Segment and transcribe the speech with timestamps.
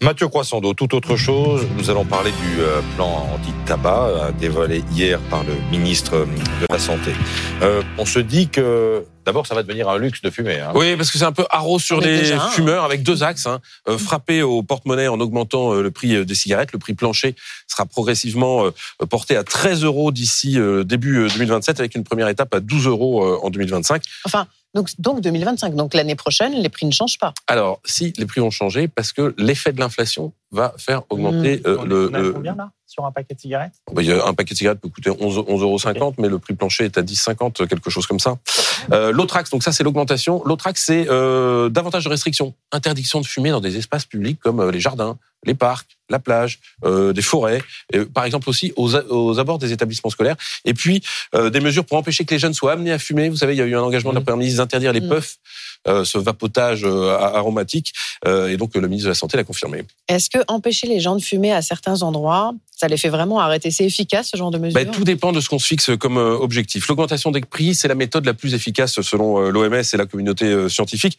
[0.00, 1.66] Mathieu Croissando, tout autre chose.
[1.76, 6.24] Nous allons parler du euh, plan anti-tabac euh, dévoilé hier par le ministre
[6.60, 7.10] de la Santé.
[7.62, 10.60] Euh, on se dit que d'abord ça va devenir un luxe de fumer.
[10.60, 10.72] Hein.
[10.74, 13.46] Oui, parce que c'est un peu haro sur les déjà fumeurs avec deux axes.
[13.46, 13.60] Hein.
[13.88, 16.72] Euh, frapper au porte-monnaie en augmentant euh, le prix euh, des cigarettes.
[16.72, 17.34] Le prix plancher
[17.66, 22.28] sera progressivement euh, porté à 13 euros d'ici euh, début euh, 2027 avec une première
[22.28, 24.02] étape à 12 euros euh, en 2025.
[24.24, 25.74] Enfin, donc, donc 2025.
[25.74, 27.32] Donc l'année prochaine, les prix ne changent pas.
[27.46, 31.76] Alors, si les prix ont changé, parce que l'effet de l'inflation va faire augmenter euh,
[31.80, 33.74] On est- le, on a le- combien là sur un paquet de cigarettes?
[33.92, 36.38] Bah, il y a un paquet de cigarettes peut coûter 11 11,50 euros, mais le
[36.38, 38.36] prix plancher est à 10,50, quelque chose comme ça.
[38.92, 40.42] Euh, L'autre axe, donc ça c'est l'augmentation.
[40.46, 42.54] L'autre axe, c'est euh, davantage de restrictions.
[42.72, 46.58] Interdiction de fumer dans des espaces publics comme euh, les jardins, les parcs, la plage,
[46.84, 50.36] euh, des forêts, et, par exemple aussi aux, abords des établissements scolaires.
[50.64, 51.02] Et puis
[51.34, 53.28] euh, des mesures pour empêcher que les jeunes soient amenés à fumer.
[53.28, 55.08] Vous savez, il y a eu un engagement de la Première ministre d'interdire les Mhm.
[55.10, 55.36] puffs,
[55.86, 57.92] euh, ce vapotage euh, aromatique,
[58.26, 59.84] euh, et donc euh, le ministre de la Santé l'a confirmé.
[60.08, 63.70] Est-ce que empêcher les gens de fumer à certains endroits, ça les fait vraiment arrêter?
[63.70, 66.16] C'est efficace ce genre de mesure Ben, tout dépend de ce qu'on se fixe comme
[66.16, 66.88] objectif.
[66.88, 71.18] L'augmentation des prix, c'est la méthode la plus efficace selon l'OMS et la communauté scientifique.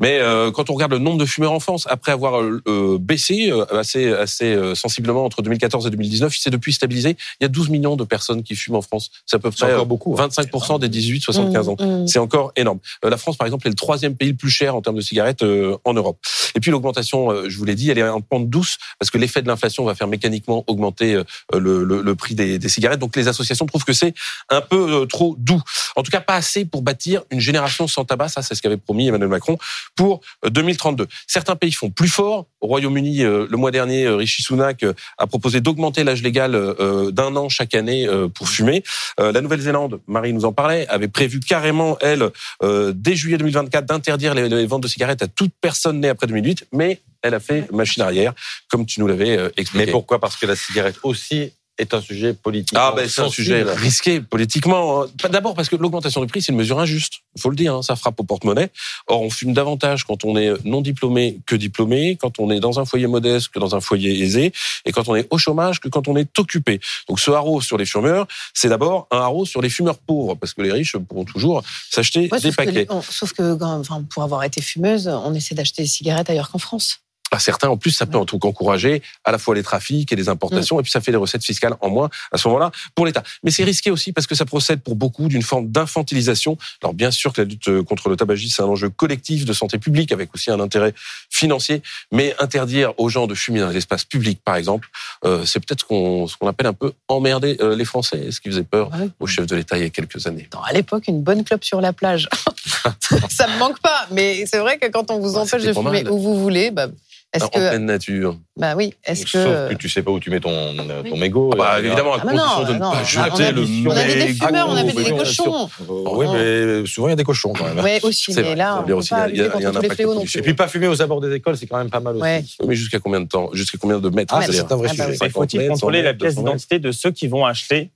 [0.00, 2.98] Mais euh, quand on regarde le nombre de fumeurs en France, après avoir euh, euh,
[2.98, 7.16] baissé euh, assez, assez euh, sensiblement entre 2014 et 2019, il s'est depuis stabilisé.
[7.40, 9.10] Il y a 12 millions de personnes qui fument en France.
[9.24, 10.16] C'est à peu près encore beaucoup.
[10.18, 10.26] hein.
[10.28, 11.76] 25% des 18-75 ans.
[11.78, 12.06] Mmh, mmh.
[12.08, 12.80] C'est encore énorme.
[13.04, 15.00] Euh, La France, par exemple, est le troisième pays le plus cher en termes de
[15.00, 16.18] cigarettes euh, en Europe.
[16.56, 19.18] Et puis l'augmentation, euh, je vous l'ai dit, elle est en pente douce parce que
[19.18, 22.98] l'effet de l'inflation va faire mécaniquement augmenter euh, le, le- le prix des, des cigarettes.
[23.00, 24.14] Donc les associations trouvent que c'est
[24.50, 25.60] un peu euh, trop doux.
[25.96, 28.28] En tout cas, pas assez pour bâtir une génération sans tabac.
[28.28, 29.56] Ça, c'est ce qu'avait promis Emmanuel Macron
[29.96, 31.06] pour euh, 2032.
[31.26, 32.46] Certains pays font plus fort.
[32.60, 36.54] Au Royaume-Uni, euh, le mois dernier, euh, Rishi Sunak euh, a proposé d'augmenter l'âge légal
[36.54, 38.82] euh, d'un an chaque année euh, pour fumer.
[39.20, 42.30] Euh, La Nouvelle-Zélande, Marie nous en parlait, avait prévu carrément, elle,
[42.62, 46.66] euh, dès juillet 2024, d'interdire les, ventes de cigarettes à toute personne née après 2008,
[46.72, 48.34] mais elle a fait machine arrière,
[48.68, 49.86] comme tu nous l'avais euh, expliqué.
[49.86, 50.20] Mais pourquoi?
[50.20, 52.78] Parce que la cigarette aussi est un sujet politique.
[52.80, 55.02] Ah ben c'est un sujet risqué politiquement.
[55.02, 55.06] hein.
[55.20, 57.14] Pas D'abord parce que l'augmentation du prix c'est une mesure injuste.
[57.36, 58.70] Il faut le dire, hein, ça frappe au porte-monnaie.
[59.08, 62.78] Or on fume davantage quand on est non diplômé que diplômé, quand on est dans
[62.78, 64.52] un foyer modeste que dans un foyer aisé,
[64.84, 66.80] et quand on est au chômage que quand on est occupé.
[67.08, 70.54] Donc ce haro sur les fumeurs, c'est d'abord un haro sur les fumeurs pauvres, parce
[70.54, 72.86] que les riches pourront toujours s'acheter Ouais, des sauf, paquets.
[72.90, 76.50] on- sauf que, quand- enfin, pour avoir été fumeuse, on essaie d'acheter des cigarettes ailleurs
[76.50, 77.00] qu'en France.
[77.34, 80.12] À certains, en plus, ça peut en tout cas encourager à la fois les trafics
[80.12, 82.70] et les importations, et puis ça fait des recettes fiscales en moins à ce moment-là
[82.94, 83.22] pour l'État.
[83.42, 86.56] Mais c'est risqué aussi parce que ça procède pour beaucoup d'une forme d'infantilisation.
[86.82, 89.78] Alors bien sûr que la lutte contre le tabagisme, c'est un enjeu collectif de santé
[89.78, 90.94] publique avec aussi un intérêt
[91.30, 94.88] financier, mais interdire aux gens de fumer dans les espaces publics, par exemple,
[95.24, 98.62] euh, c'est peut-être ce qu'on appelle un peu emmerder euh, les Français, ce qui faisait
[98.64, 99.08] peur Ouais.
[99.18, 100.46] au chef de l'État il y a quelques années?
[100.52, 102.28] Attends, à l'époque, une bonne clope sur la plage.
[103.30, 105.80] ça me manque pas, mais c'est vrai que quand on vous Ouais, empêche de pas
[105.80, 106.12] fumer mal.
[106.12, 106.86] où vous voulez, bah,
[107.34, 108.38] est-ce en que, pleine nature.
[108.56, 111.16] bah oui, est-ce que, Sauf que tu sais pas où tu mets ton, euh, ton
[111.16, 111.50] mégot.
[111.52, 113.86] Ah bah, euh, évidemment, à Ah, non, condition de ne non, pas jeter le des-
[113.86, 114.46] on a des mégot.
[114.46, 115.68] fumeurs, on avait des oui, bien cochons.
[115.88, 117.84] Oui, mais souvent il y a des cochons quand même.
[117.84, 119.66] Oui, aussi, C'est mais vrai, là, on peut aussi, pas il y a- il y
[119.66, 120.22] a- un impact non.
[120.22, 122.22] Et puis pas fumer aux abords des écoles, c'est quand même pas mal aussi.
[122.22, 122.44] Ouais.
[122.60, 124.86] Oui, Mais jusqu'à combien de temps Jusqu'à combien de mètres Ah, c'est-à-dire c'est un vrai
[124.88, 125.06] bah sujet.
[125.08, 125.14] oui.
[125.14, 127.90] Et 50 faut-il contrôler 100 la pièce 200 mètres d'identité de ceux qui vont acheter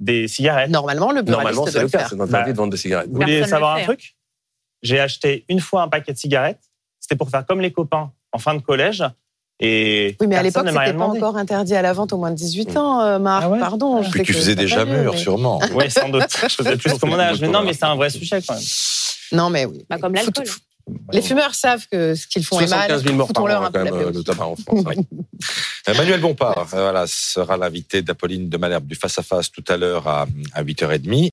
[0.00, 2.06] des cigarettes Normalement, le Normalement, c'est le le cas.
[2.08, 3.08] C'est interdit Bah, de vendre des cigarettes.
[3.10, 4.14] Vous voulez savoir un truc?
[4.82, 6.60] J'ai acheté une fois un paquet de cigarettes.
[7.00, 9.02] C'était pour faire comme les copains en fin de collège.
[9.60, 11.18] Et Oui, mais à l'époque, c'était pas demandé.
[11.20, 13.44] encore interdit à la vente au moins de 18 ans, euh, Marc.
[13.46, 14.02] Ah ouais Pardon.
[14.02, 15.60] je Puis sais tu que faisais déjà mûr, mais- sûrement.
[15.74, 16.24] Oui, sans doute.
[16.42, 17.40] Je faisais plus que mon âge.
[17.40, 18.62] Mais non, mais c'est un vrai sujet quand même.
[19.32, 19.84] Non, mais oui.
[19.88, 20.44] Pas comme l'alcool.
[21.12, 22.90] Les fumeurs savent que ce qu'ils font est mal.
[22.90, 24.84] 75 000 morts par an, quand même, euh, le tabac en France.
[24.86, 24.96] ouais.
[25.88, 29.64] Euh, Manuel Bompard, euh, voilà, sera l'invité d'Apolline de Malherbe du Face à Face tout
[29.68, 31.08] à l'heure à, à 8h30.